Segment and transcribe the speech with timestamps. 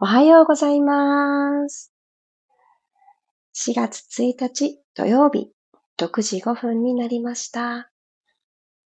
[0.00, 1.92] おはようございます。
[3.56, 5.50] 4月1日土曜日、
[5.98, 7.90] 6時5分になりました。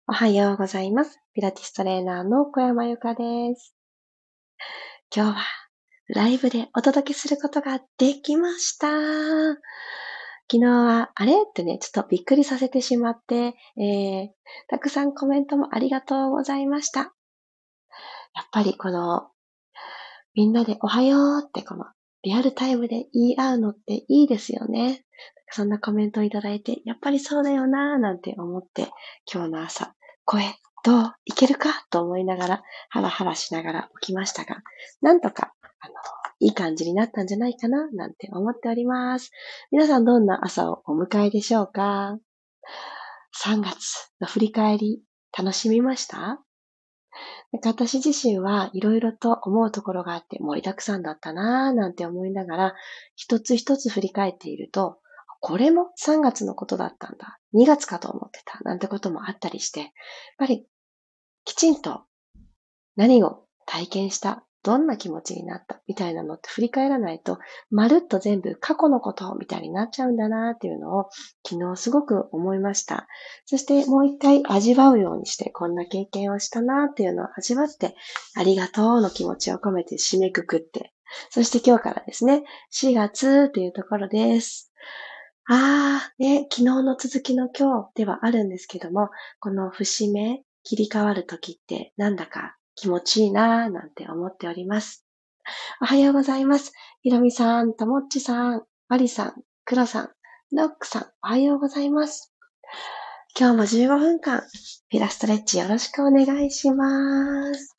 [0.10, 1.18] おはようございます。
[1.34, 3.24] ピラティストレーナーの小山由かで
[3.56, 3.74] す。
[5.16, 5.46] 今日は
[6.10, 8.90] ライブでお届けすることができました。
[10.52, 11.32] 昨日は、あれ？
[11.32, 14.28] ってね、ちょっとびっくりさせてしまって、えー、
[14.68, 17.00] たくさんコメントもありがとうございました。
[17.00, 17.12] やっ
[18.52, 19.30] ぱりこの
[20.40, 21.84] みんなでおはようってこの
[22.24, 25.04] リアルタイムで言い合うのっていいですよね。
[25.50, 28.88] そんなコメントをいただいて、やっぱりそうだよなぁなんて思って、
[29.30, 30.44] 今日の朝、声、
[30.86, 34.62] どういけるかと思いながら、ハラハラしながら起きましたが、
[35.02, 35.94] なんとか、あの、
[36.40, 39.32] いい感じになったんじゃないかななんて思っております。
[39.74, 42.18] 皆さんどんな朝をお迎えでしょうか
[43.44, 45.02] ?3 月の振り返り、
[45.38, 46.42] 楽しみました？
[47.52, 52.76] 私自身はいろいろと思うところがあって盛りだくさんだったなぁなんて思いながら
[53.16, 55.00] 一つ一つ振り返っていると
[55.40, 57.40] これも3月のことだったんだ。
[57.54, 58.60] 2月かと思ってた。
[58.64, 59.90] なんてこともあったりして、やっ
[60.38, 60.66] ぱり
[61.46, 62.04] きちんと
[62.96, 71.10] 何を体験したどんな気持ちになったみたいなのって振り返らないと、まるっと全部過去のことみたいになっちゃうんだなっていうのを
[71.48, 73.08] 昨日すごく思いました。
[73.46, 77.96] そしてもう一回味わうようにしてこんな経験をしたなっていうのを味わって
[78.36, 80.94] ありがとうの気持ちを込めて締めくくって、
[81.30, 84.72] そして今日からですね、4月っていうところです。
[85.48, 95.06] あー、ね、昨日の続きの今日ではあるんですけども、この節目、切り替わる時ってなんだか気持ちいいなぁなんて思っております。
[95.82, 96.72] おはようございます。
[97.02, 99.34] ひろみさん、ともっちさん、まりさん、
[99.66, 100.10] くろさん、
[100.54, 102.34] ノックさん、おはようございます。
[103.38, 104.44] 今日も15分間、
[104.88, 107.76] ピラストレッチよろしくお願いします。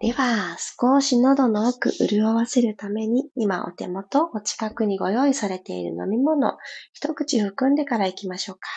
[0.00, 6.56] では、少し喉の奥潤わせるために、今お手元、お近くにご用意されている飲み物、
[6.94, 8.68] 一口含んでから行きましょうか。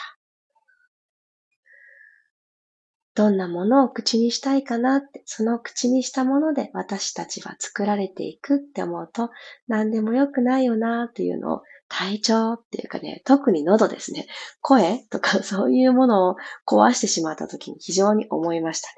[3.13, 9.31] どんなものを口にしたいかなって、その口にしたもので私たちは作られていくって思うと、
[9.67, 14.27] 何でもよくないよなっていうのを体調っていうかね、特に喉ですね。
[14.61, 16.35] 声とか そういうものを
[16.65, 18.95] 壊してしまった時に非常に思いましたね。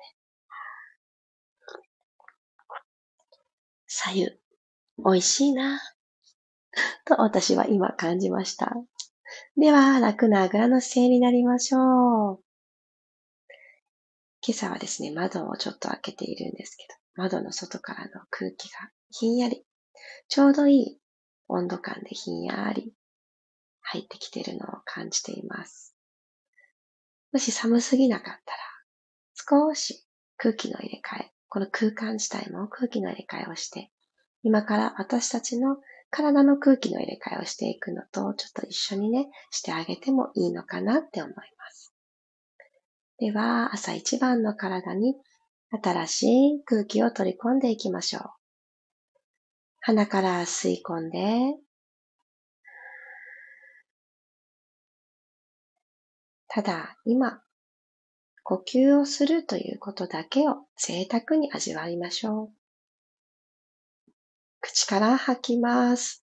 [3.87, 4.25] 左右、
[4.97, 5.81] 美味しいな
[7.05, 8.73] と私は今感じました。
[9.57, 12.52] では、楽なあぐらの姿勢になりましょう。
[14.45, 16.83] 今朝はですね、窓をちょっと開けているんですけ
[17.15, 19.63] ど、窓の外からの空気がひんやり、
[20.27, 20.99] ちょうどいい
[21.47, 22.93] 温度感でひんやり
[23.79, 25.95] 入ってきているのを感じています。
[27.31, 30.05] もし寒すぎなかったら、少し
[30.35, 33.91] 空気の入れ替え、この空間自体も空気の入れ替えをして、
[34.41, 35.77] 今から私たちの
[36.09, 41.92] 体の空気の入れ替えをしていくのと、ちょっと一緒にね、してあげてもいいのかなって思います。
[43.19, 45.15] では、朝一番の体に
[45.83, 46.23] 新し
[46.57, 48.23] い空気を取り込んでいきましょう。
[49.81, 51.55] 鼻から吸い込んで、
[56.47, 57.41] ただ今、
[58.43, 62.49] 呼吸をするということだけを贅沢に味わいましょう。
[64.59, 66.23] 口から吐きます。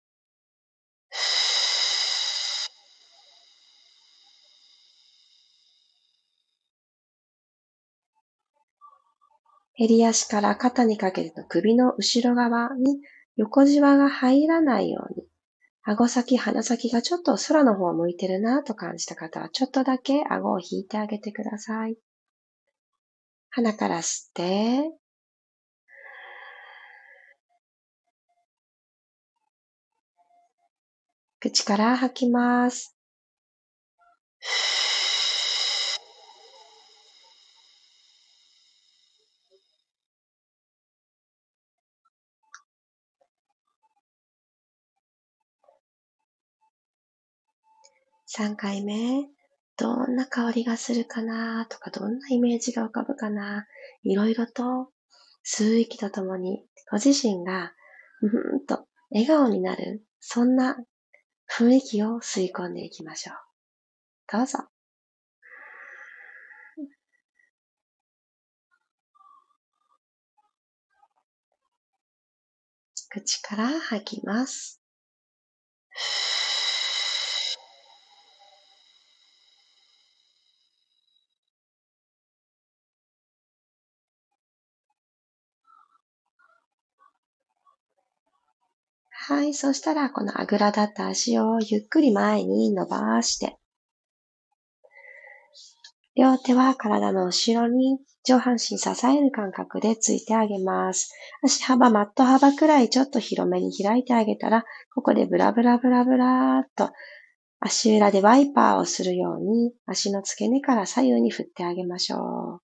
[9.78, 13.00] 襟足から肩にかけての首の後ろ側に
[13.36, 15.26] 横じわが入らないように、
[15.82, 21.96] 顎先、鼻先がちょっと空の方を向いてるなと感じた方は、ちょっとだけ顎を引いてあげてください。
[23.50, 24.92] 鼻から吸って、
[31.40, 32.96] 口から吐きます。
[48.36, 49.28] 3回目、
[49.76, 53.64] どんな香りがするかなとか、どんなイメージが浮かぶかな
[54.02, 54.88] いろいろと
[55.46, 57.72] 吸う息とともに、ご自身が、
[58.18, 60.76] ふふんと笑顔になる、そんな
[61.48, 63.36] 雰囲気を吸い込んでいきましょう。
[64.32, 64.58] どうぞ。
[73.10, 74.83] 口から吐きます。
[89.26, 89.54] はい。
[89.54, 93.56] そしたら、このあぐらだった足をゆっくり前に伸ばして、
[96.14, 101.10] 両手は体の後ろに上半身支える感覚でついてあげます。
[101.42, 106.90] 足幅、マット幅くらいちょっと広めに開いてあげたら、ここでブラブラブラブラーっと
[107.60, 112.20] 足裏でワイパーをするように足の付け根から左右に振ってあげましょう。
[112.20, 112.60] 股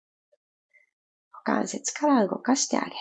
[1.43, 2.97] 関節から動かしてあげる。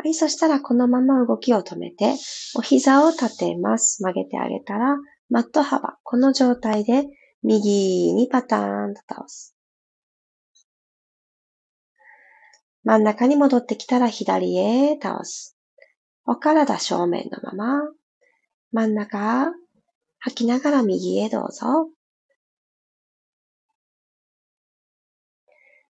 [0.00, 2.14] はい、そしたらこのまま動きを止めて、
[2.54, 4.00] お膝を立てます。
[4.00, 4.96] 曲げてあげたら、
[5.28, 7.04] マット幅、この状態で
[7.42, 9.56] 右にパターンと倒す。
[12.84, 15.58] 真ん中に戻ってきたら左へ倒す。
[16.26, 17.82] お体正面のまま、
[18.70, 19.52] 真ん中、
[20.20, 21.90] 吐きながら右へどうぞ。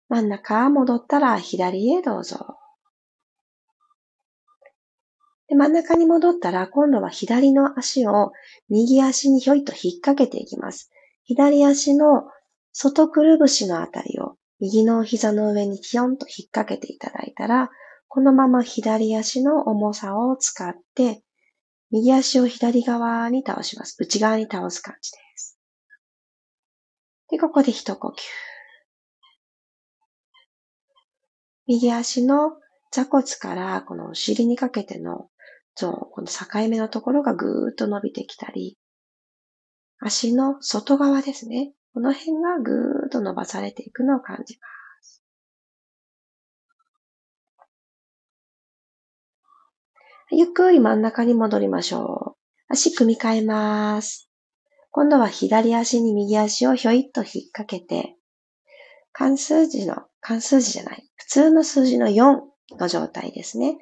[0.09, 2.57] 真ん中戻ったら左へどうぞ。
[5.49, 8.33] で、真ん中に戻ったら、今度は左の足を
[8.69, 10.91] 右足にひょいと引っ掛けていきます。
[11.25, 12.25] 左足の
[12.73, 17.71] 外くるぶしのあたりを右の膝の上にひょんと引っ掛けていただいたら、
[18.09, 21.23] このまま左足の重さを使って、
[21.91, 23.97] 右足を左側に倒します。
[23.99, 25.59] 内側に倒す感じです。
[27.31, 28.15] で、ここで一呼吸。
[31.67, 32.53] 右足の
[32.91, 35.29] 座骨からこのお尻にかけての
[35.81, 38.77] そう、この境目のところがぐーっと伸びてきたり、
[40.01, 41.73] 足の外側ですね。
[41.95, 44.67] この辺がぐーっと伸ばされていくのを感じま
[45.05, 45.23] す。
[50.33, 52.73] ゆっくり真ん中に戻りましょう。
[52.73, 54.29] 足組み替えます。
[54.91, 58.17] 今度は左足に右足をひょいっと引っ掛けて、
[59.13, 62.41] 関数字の、関数字じゃない、普通の数字の4
[62.81, 63.79] の状態ですね。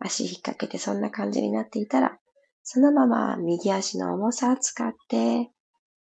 [0.00, 2.18] 足引っ掛けてそんな感じになっていたら、
[2.62, 5.50] そのまま右足の重さを使って、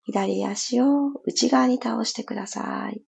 [0.04, 3.02] 左足を内側に倒してください。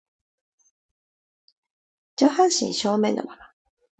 [2.16, 3.38] 上半身正面のまま、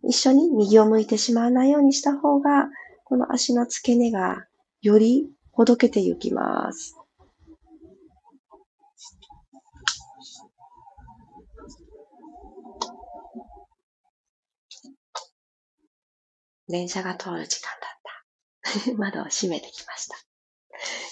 [0.03, 2.69] 一緒に右を向いてしまわないようにした方が、
[3.05, 4.47] この足の付け根が
[4.81, 6.97] よりほどけていきます。
[16.75, 18.93] 電車が通る時間だった。
[18.99, 20.17] 窓を閉めてきました。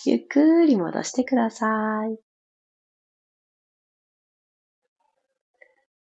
[0.05, 1.67] ゆっくり戻してくださ
[2.09, 2.19] い。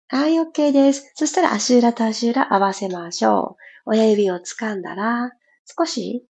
[0.10, 1.12] はい、OK です。
[1.16, 3.58] そしたら足裏と足裏合わせましょ
[3.88, 3.90] う。
[3.90, 5.32] 親指を掴んだら、
[5.66, 6.24] 少し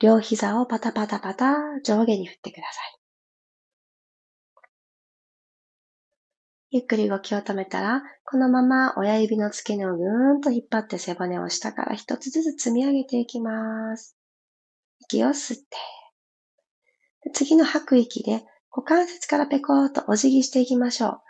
[0.00, 2.95] 両膝をパタパタパタ上下に振ってください。
[6.76, 14.14] ゆっくり動きを止めたら、このまま親指の付け根をぐーんと引っ張って背骨を下から一つずつ積み上げていきます。
[15.00, 15.64] 息を吸って。
[17.32, 21.20] 次の吐く息で股関節からペコーとお辞儀していきましょう。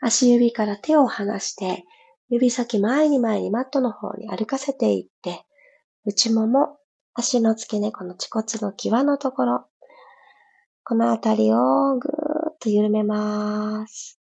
[0.00, 1.84] 足指から手を離して、
[2.30, 5.44] 指先前に前にマットの方に歩かせていって、
[6.06, 6.78] 内もも、
[7.12, 9.66] 足の付け根、この恥骨の際のところ、
[10.84, 14.18] このあたりをぐーっと緩めます。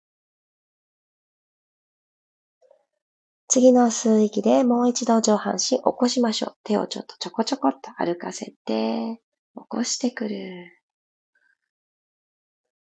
[3.54, 6.56] 次の吸う息でもう一度上半身起こしましょう。
[6.64, 9.20] 手をちょっとちょこちょこっと歩かせて、
[9.54, 10.72] 起こしてくる。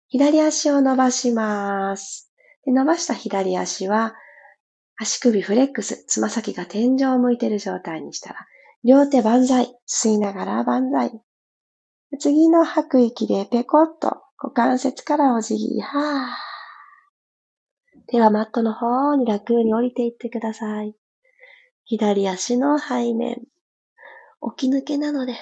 [0.08, 2.32] 左足を伸ばします。
[2.64, 4.14] で伸ばした左足は、
[4.96, 8.46] 足首フレックス、つま先が天井を向いている状態にしたら、
[8.82, 11.20] 両手万歳、吸いながら万歳。
[12.18, 16.51] 次の吐く息でペコッと股関節からお辞儀、はぁ。
[18.12, 20.94] 手はマットの方に楽に降りていってください。
[21.86, 23.40] 左足の背面。
[24.56, 25.34] 起き抜けなので、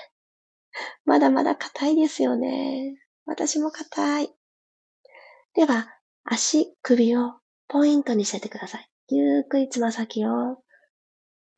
[1.04, 2.96] まだまだ硬いですよね。
[3.26, 4.30] 私も硬い。
[5.54, 5.88] では、
[6.22, 8.88] 足、首をポイントにしててください。
[9.08, 10.56] ゆっくりつま先を向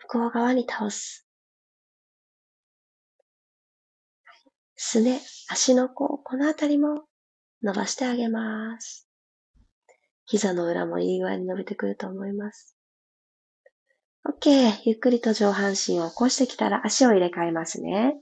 [0.08, 1.28] こう側に倒す。
[4.76, 7.02] すね、足の甲、このあたりも
[7.62, 9.01] 伸ばしてあげます。
[10.26, 12.76] 膝の裏もいい具合に伸びてくると思います。
[14.28, 14.80] OK。
[14.84, 18.16] ゆっくりと上半身を起こしてきたら足を入れ替えますね。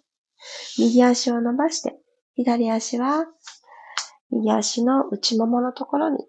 [0.79, 1.99] 右足を伸ばして、
[2.35, 3.27] 左足は
[4.31, 6.27] 右足の内もものところに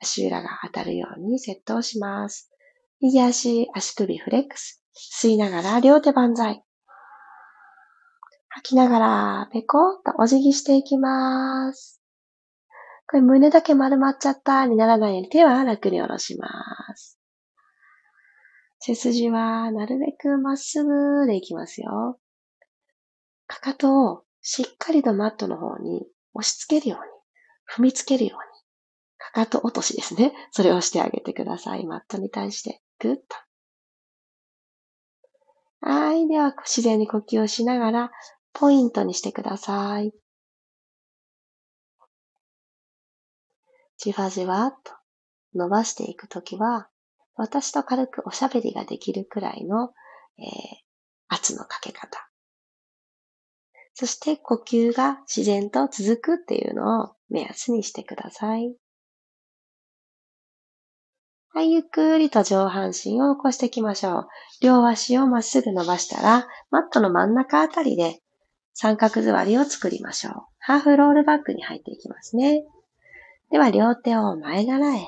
[0.00, 2.50] 足裏が当たるようにセットをします。
[3.00, 4.82] 右足、足首フレックス。
[5.22, 6.62] 吸いながら両手万歳。
[8.48, 11.99] 吐きながらペコッとお辞儀していきます。
[13.10, 16.48] これ胸だけ丸まっちゃったにならないように手は楽に下ろしま
[16.94, 17.18] す。
[18.78, 22.20] 背筋はなるべくまっすぐでいきますよ。
[23.48, 27.06] かかとをしっかりとマットの方に押し付けるように、
[27.76, 28.62] 踏みつけるように、
[29.18, 30.32] かかと落としですね。
[30.52, 31.86] それをしてあげてください。
[31.86, 33.24] マットに対して、ぐっと。
[35.80, 36.28] はい。
[36.28, 38.10] では、自然に呼吸をしながら、
[38.52, 40.12] ポイントにしてください。
[44.02, 44.92] じわじわっと
[45.54, 46.88] 伸ばしていくときは、
[47.34, 49.90] 私と軽くおしゃべりができるくらいの、
[50.38, 50.46] えー、
[51.28, 52.26] 圧のかけ方。
[53.92, 58.74] そして呼吸が自然と続くっていうのを目安にしてください。
[61.52, 64.28] はい、ゆっくりと上半身を起こしていきましょう。
[64.62, 68.20] 両足をまっすぐ伸ばしたら、マットの真ん中あたりで
[68.72, 70.34] 三角座りを作りましょう。
[70.58, 72.64] ハーフロールバックに入っていきますね。
[73.50, 75.00] では、両手を前習え。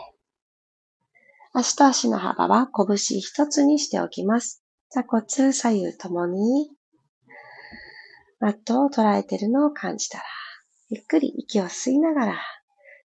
[1.53, 4.63] 足と足の幅は拳一つにしておきます。
[4.91, 6.71] 座骨左右ともに
[8.41, 10.25] マットを捉えているのを感じたら、
[10.89, 12.41] ゆっくり息を吸いながら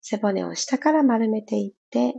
[0.02, 2.14] 背骨を下から丸めていって、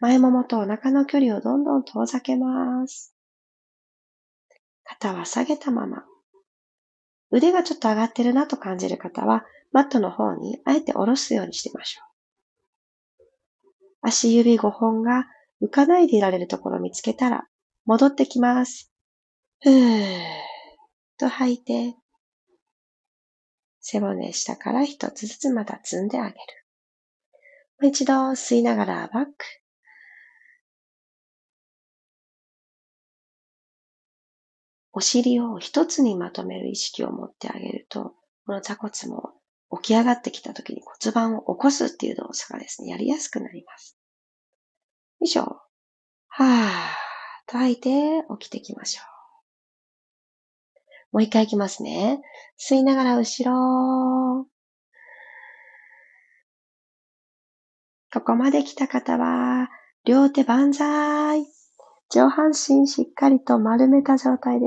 [0.00, 3.14] 前ももとお腹の距離をどんどん遠ざけます。
[4.82, 6.04] 肩は下げたまま。
[7.30, 12.13] 腕がちょっと上がってるなと感じる方は、マットの方にあえて下ろすようにしてみましょう。
[14.06, 15.24] 足指5本が
[15.62, 17.48] 浮かないでいられるところを見つけたら、
[17.86, 18.92] 戻ってきます。
[19.62, 20.24] ふーっ
[21.18, 21.96] と吐いて、
[23.80, 26.36] 背骨下から一つずつまた積んであげる。
[27.80, 29.32] もう一度吸いながらバック。
[34.92, 38.14] お尻を一つにまとめる意識を持ってあげると、
[38.46, 39.32] この座骨も
[39.76, 43.98] 起き上がってきた時に骨盤を起こすっていう動作がですね、やりやすくなります。
[45.20, 45.42] 以上。
[45.42, 46.44] はぁー
[47.46, 49.14] と吐いて起きていきましょう。
[51.14, 52.20] もう一回いきますね。
[52.58, 54.46] 吸いながら後ろ。
[58.12, 59.68] ここまで来た方は、
[60.04, 61.46] 両手万歳。
[62.10, 64.66] 上半身しっかりと丸めた状態で、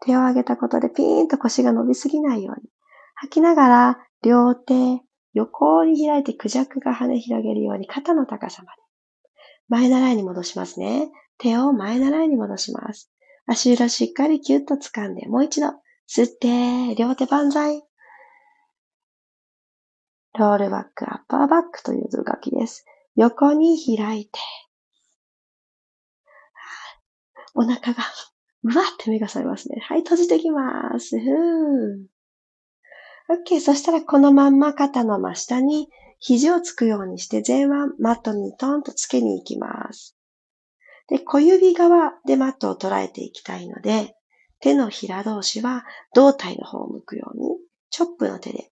[0.00, 2.68] 手を上げたことでピーンと腰が伸びすぎないように。
[3.16, 4.74] 吐きながら、両手、
[5.34, 8.82] 横に開いてクジャクが羽広げるように肩の高さまで。
[9.68, 11.10] 前習いに戻しますね。
[11.38, 13.12] 手を前習いに戻します。
[13.46, 15.68] 足裏しっかりキュッと掴んで、もう一度、
[16.08, 17.84] 吸って、両手万歳。
[20.36, 22.84] ロールバック、アッパーバックという図書きです。
[23.14, 24.40] 横に開いて、
[27.54, 28.02] お腹が、
[28.64, 29.78] うわって目が覚めますね。
[29.82, 31.16] はい、閉じてきます。
[31.16, 32.15] ふー。
[33.28, 33.60] OK。
[33.60, 40.16] そしたらこのまんま肩の真下に肘をつくようにして前腕マットにトンとつけに行きます。
[41.08, 44.14] で、小指側でマットを捉えていきたいので、
[44.60, 47.56] 手のひら同士は胴体の方を向くように、
[47.90, 48.70] チョップの手で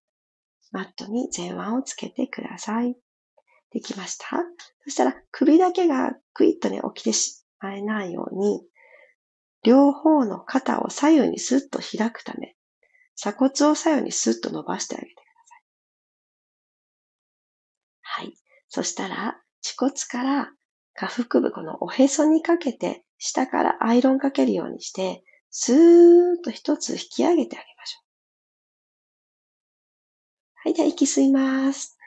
[0.72, 2.96] マットに前腕をつけてください。
[3.70, 4.24] できました？
[4.84, 8.62] そしたら首だけがクイッとね、起きてしまえないように、
[9.62, 12.53] 両方の肩を左右にスッと開くため、
[13.16, 15.56] 鎖骨を左右にスッと伸ばしてあげてくださ
[18.22, 18.26] い。
[18.26, 18.34] はい。
[18.68, 20.52] そしたら、恥骨から
[20.94, 25.76] 下腹部、このおへそにかけて、下からアイロンかけるようにして、スー
[26.40, 28.04] ッと一つ引き上げてあげましょう。
[30.64, 31.98] はい、では息吸います。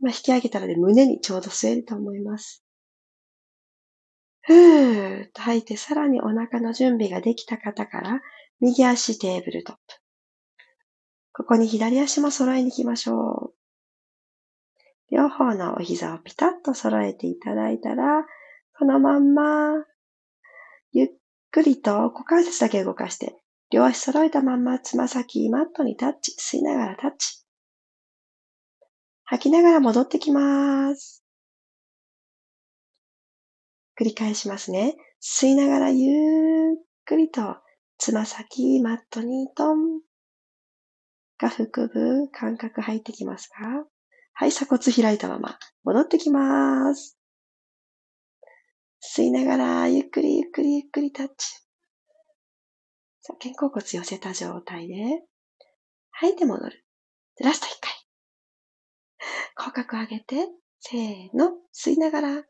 [0.00, 2.62] 今引き上げたらで胸にちょうど吸えると思います。
[4.42, 8.20] ふーっと吐いて、さらにお腹の準備ができた方から、
[8.60, 9.80] 右足テーブルトップ。
[11.36, 15.14] ここに左足も揃えに行きましょう。
[15.14, 18.24] 両方のお膝をピタッと揃えていただいたら、
[18.78, 19.84] このまんま、
[20.92, 21.08] ゆっ
[21.50, 23.36] くりと股関節だけ動かして、
[23.70, 27.44] 両足揃えたまんまつま先マットにタッチ、吸いながらタッチ。
[29.24, 31.22] 吐きながら戻ってきます。
[34.00, 34.96] 繰り返しますね。
[35.20, 37.58] 吸いながらゆっくりと、
[37.98, 40.00] つま先、マットにトン。
[41.38, 43.86] 下腹部、感覚入ってきますか？
[44.32, 47.18] はい、鎖骨開いたまま、戻ってきます。
[49.02, 51.34] 吸いながら、ゆっくりゆっくりゆっくりタッチ。
[53.20, 54.94] さあ、肩甲骨寄せた状態で、
[56.10, 56.84] 吐いて戻る。
[57.40, 57.92] ラスト一回。
[59.54, 60.48] 口角上げて、
[60.80, 62.42] せーの、吸いながら、タ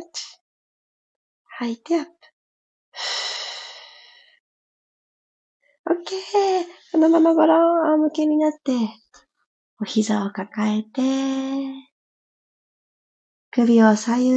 [0.00, 0.24] ッチ。
[1.58, 2.10] 吐いてアップ。
[5.84, 6.18] オッケー。
[6.92, 8.72] このままごろん、仰向けになって、
[9.80, 11.02] お膝を抱えて、
[13.50, 14.30] 首を左右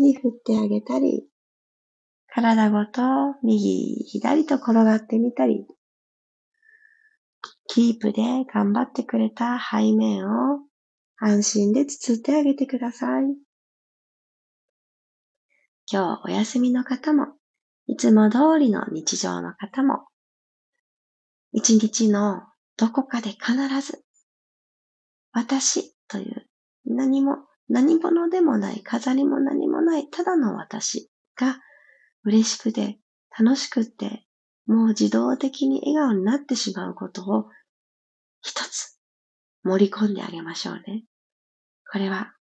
[0.00, 1.26] に振ってあげたり、
[2.26, 3.00] 体ごと
[3.42, 5.66] 右、左と転がってみたり、
[7.68, 8.22] キープで
[8.52, 10.60] 頑張ってくれた背面を
[11.16, 13.24] 安心で包ってあげてください。
[15.90, 17.28] 今日お休みの方も、
[17.86, 20.06] いつも通りの日常の方も、
[21.52, 22.42] 一日の
[22.76, 24.02] どこかで必ず、
[25.32, 26.46] 私という
[26.84, 27.36] 何も、
[27.68, 31.58] 何者でもない、飾りも何もない、ただの私が
[32.24, 32.98] 嬉しくて、
[33.38, 34.26] 楽しくて、
[34.66, 37.46] もう自動的に笑顔になってしまうことを
[38.42, 38.98] 一つ
[39.64, 41.04] 盛り込んであげましょうね。
[41.90, 42.34] これは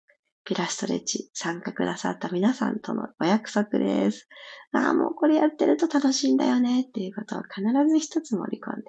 [0.46, 4.28] ピラストレッチ参加くださった皆さんとのお約束です。
[4.72, 8.86] ああ、もうこれやってると楽しいんだよねっていうことを必ず一つ盛り込んで。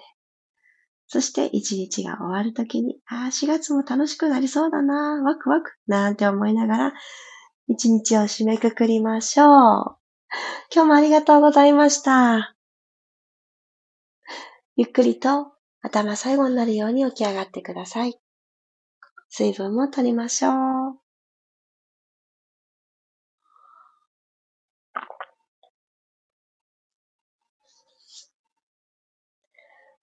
[1.07, 6.93] そして一日が終わるときに、ああ、4月も楽しくなりそうだな、ワクワク、なんて思いながら、
[7.67, 9.47] 一日を締めくくりましょう。
[10.73, 12.55] 今日もありがとうございました。
[14.77, 18.17] ゆっくりと頭最後になるように起き上がってください。
[19.29, 20.80] 水分も取りましょう。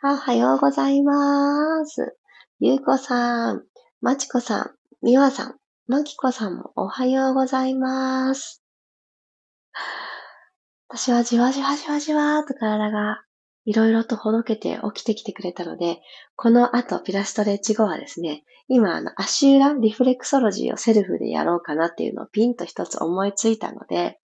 [0.01, 2.17] おはようございます。
[2.61, 3.65] ゆうこさん、
[4.01, 4.71] まちこさん、
[5.03, 5.55] みわさん、
[5.89, 8.63] まきこさんもおはようございます。
[10.89, 13.25] 私はじわじわじわじわーと体が
[13.65, 16.01] いろいろとほどけて起きてきてくれたので、
[16.37, 24.21] この後ピラストレッチ後はですね、今あの足裏リフレクソロジーをセルフでやろうかなっていうのをピンと一つ思いついたので、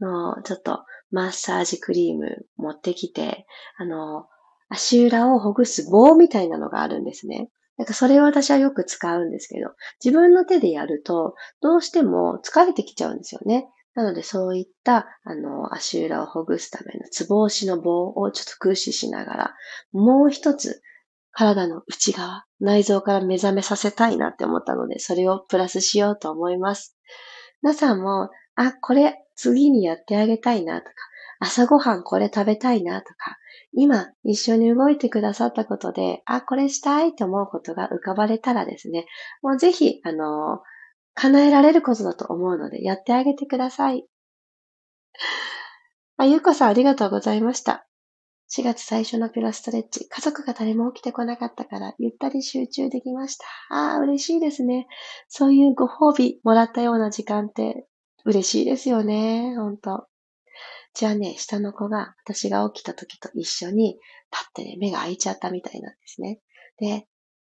[0.00, 3.44] のちょっとマッサージクリーム持ってきて、
[3.76, 4.24] あの、
[4.70, 7.50] 足裏をほぐす棒みたいなのがあるんですね。
[7.76, 9.70] なんかそれを私はよく使うんですけど、
[10.04, 13.68] 自分の手でやると、どうしても疲れてきちゃうんですよね。
[13.94, 19.54] なのでそういった、あの、足裏をほぐすためのつぼ押しの棒をちょっと駆使しながら、
[19.92, 20.82] もう一つ
[21.32, 26.96] 体の内側、内臓から目覚めさせたいなって思ったので、それをプラスしようと思います。
[27.62, 30.92] 皆さんも、あ、これ次にやってあげたいなとか、
[31.40, 33.38] 朝ごはんこれ食べたいなとか、
[33.72, 39.06] 今一緒に動いてくださったことで、あ、これしたいと思うことが浮かばれたらですね、
[39.42, 40.60] もうぜひ、あの、
[41.14, 44.06] 叶えられることだと思うので、やってあげてください。
[46.18, 47.86] あ、ゆうこさんありがとうございました。
[48.48, 53.46] 4月最初のピロストレッチ、家族が誰も起きてこなかったから、ゆったり集中できました。
[53.70, 54.88] ああ、嬉しいですね。
[55.28, 57.86] そういうご褒美もらったような時間って
[58.26, 59.54] 嬉しいですよね。
[59.56, 60.09] ほんと。
[60.94, 63.98] じゃあね、下の子が私が起きた時と一緒に、
[64.30, 66.40] パッてね、目が開いちゃったみたいなんですね。
[66.78, 67.06] で、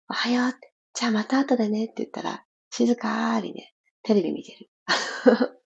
[0.09, 4.71] おはようって、じゃあまた後でねって言ったら、静かにね、テレビ見てる。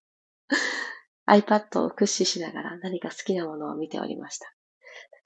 [1.29, 4.53] iPad を駆使しながら何か好きなものを見ておりました。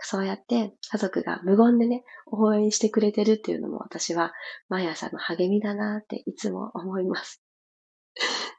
[0.03, 4.33] そうやって家族が無言でね、応援してくれてるっていうのも私は
[4.69, 7.43] 毎朝の励みだなっていつも思います。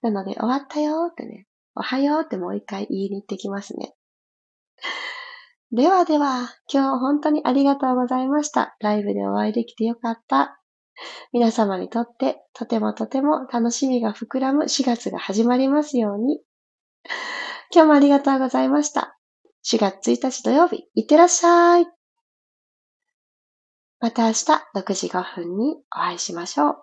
[0.03, 3.93] なので、終わったよってね、おはようってもう一回言いに行ってきますね。
[5.71, 8.75] ではでは、今日本当にありがとうございました。
[8.79, 10.59] ライブでお会いできてよかった。
[11.31, 16.41] 皆様にとってとてもとても楽しみが膨らむ4月が始まりますように。
[17.73, 19.17] 今日もありがとうございました。
[19.63, 21.87] 4月1日土曜日、いってらっしゃい。
[23.99, 26.75] また明日6時5分にお会いしましょう。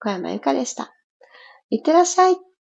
[0.00, 0.92] 小山由かでした。
[1.70, 2.51] いってらっしゃい。